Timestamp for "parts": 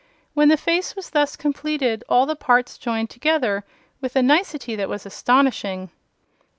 2.35-2.79